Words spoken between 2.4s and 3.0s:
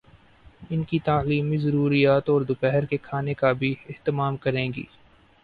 دوپہر کے